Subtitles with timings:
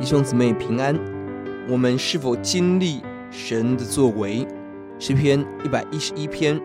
[0.00, 0.96] 弟兄姊妹平安，
[1.68, 3.02] 我们是否经历
[3.32, 4.46] 神的作为？
[5.00, 6.58] 诗篇一百一十一篇，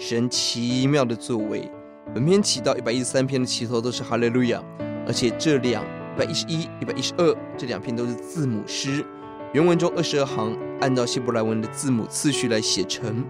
[0.00, 1.70] 神奇妙的作为。
[2.12, 4.60] 本篇起到一百一十三篇的起头都是哈利路亚，
[5.06, 9.04] 而且这两一百一十一、一百一十二这两篇都是字母诗。
[9.52, 13.24] 原文中二十二行按照希伯来文的字母次序来写成，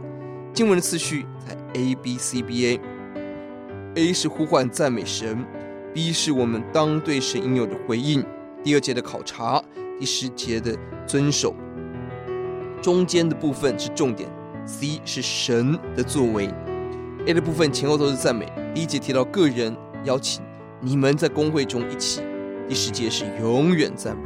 [0.55, 2.81] 经文的次序在 A B C B A。
[3.97, 5.45] A 是呼唤赞美神
[5.93, 8.25] ，B 是我们当对神应有的回应。
[8.65, 9.61] 第二节的考察，
[9.99, 11.53] 第十节的遵守，
[12.81, 14.31] 中间的部分是重点。
[14.65, 16.49] C 是神的作为
[17.27, 18.47] ，A 的部分前后都是赞美。
[18.73, 20.45] 第一节提到个人邀请
[20.81, 22.23] 你们在公会中一起，
[22.69, 24.23] 第十节是永远赞美。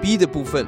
[0.00, 0.66] B 的部分，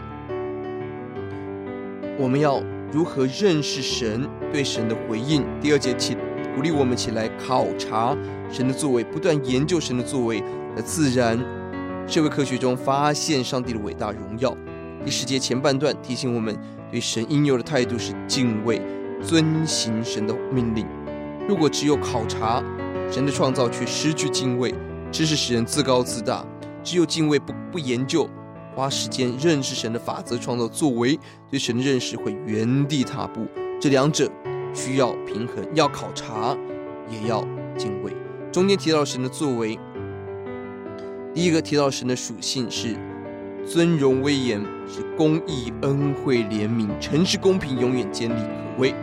[2.19, 2.63] 我们要
[2.93, 5.43] 如何认识神对神的回应？
[5.63, 6.15] 第二节起
[6.55, 8.15] 鼓励我们起来考察
[8.51, 10.45] 神的作为，不断研究神的作为，
[10.77, 11.43] 那自然。
[12.07, 14.55] 社会科学中发现上帝的伟大荣耀。
[15.05, 16.57] 第十节前半段提醒我们，
[16.91, 18.81] 对神应有的态度是敬畏、
[19.23, 20.87] 遵行神的命令。
[21.49, 22.63] 如果只有考察
[23.11, 24.75] 神的创造，却失去敬畏，
[25.11, 26.45] 知识使人自高自大；
[26.85, 28.29] 只有敬畏不不研究，
[28.77, 31.19] 花时间认识神的法则、创造作为，
[31.51, 33.47] 对神的认识会原地踏步。
[33.81, 34.31] 这两者
[34.75, 36.57] 需要平衡，要考察，
[37.09, 37.41] 也要
[37.77, 38.13] 敬畏。
[38.53, 39.79] 中间提到神的作为。
[41.35, 42.95] 第一个提到神的属性是
[43.67, 48.95] 尊荣威严，是公义恩惠怜悯，诚实公平，永远坚立可畏。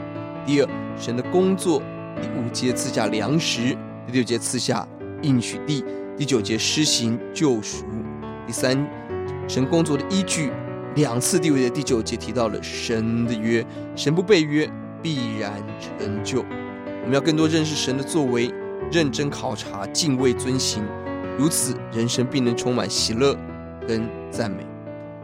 [0.45, 1.81] 第二，神的工作，
[2.21, 4.87] 第五节赐下粮食，第六节赐下
[5.23, 5.83] 应许地，
[6.15, 7.85] 第九节施行救赎。
[8.45, 8.77] 第三，
[9.47, 10.51] 神工作的依据，
[10.95, 14.69] 两次第五节、第九节提到了神的约，神不背约，
[15.01, 16.41] 必然成就。
[16.41, 18.53] 我们要更多认识神的作为，
[18.91, 20.83] 认真考察，敬畏遵行。
[21.39, 23.33] 如此，人生必能充满喜乐
[23.87, 24.67] 跟赞美。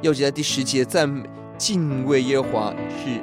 [0.02, 3.22] 要记在第十节，赞美敬畏耶和华是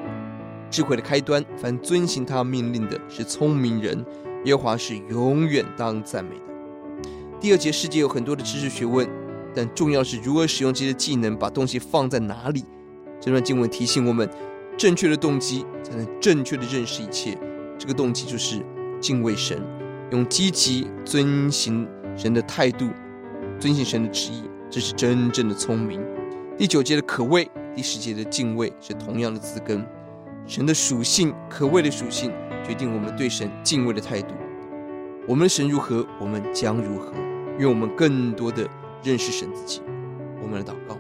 [0.71, 1.43] 智慧的开端。
[1.57, 4.05] 凡遵行他命令的，是聪明人。
[4.45, 7.11] 耶和华是永远当赞美的。
[7.41, 9.09] 第二节，世界有很多的知识学问，
[9.55, 12.63] 但重要是如何使用这些技能，把东西放在哪里。
[13.19, 14.29] 这段经文提醒我们，
[14.77, 17.39] 正确的动机才能正确的认识一切。
[17.79, 18.63] 这个动机就是
[19.01, 19.59] 敬畏神，
[20.11, 21.89] 用积极遵行。
[22.17, 22.89] 神的态度，
[23.59, 26.01] 遵行神的旨意，这是真正的聪明。
[26.59, 29.85] 第九节的可畏，第十节的敬畏是同样的字根。
[30.47, 32.31] 神的属性，可畏的属性，
[32.67, 34.35] 决定我们对神敬畏的态度。
[35.27, 37.13] 我们的神如何，我们将如何。
[37.59, 38.69] 愿我们更多的
[39.03, 39.81] 认识神自己。
[40.43, 40.99] 我们来祷告：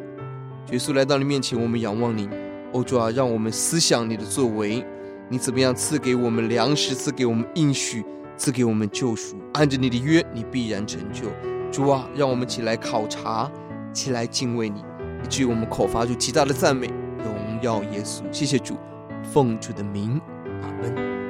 [0.70, 2.30] 耶稣来到你面前，我们仰望您。
[2.72, 4.84] 哦，主啊，让我们思想你的作为，
[5.28, 8.04] 你怎么样赐给我们粮食，赐给我们应许。
[8.42, 11.28] 赐给我们救赎，按着你的约，你必然成就。
[11.70, 13.48] 主啊，让我们起来考察，
[13.92, 14.80] 起来敬畏你，
[15.22, 16.88] 以至于我们口发出极大的赞美，
[17.18, 18.22] 荣耀耶稣。
[18.32, 18.76] 谢谢主，
[19.22, 20.20] 奉主的名，
[20.60, 21.21] 阿门。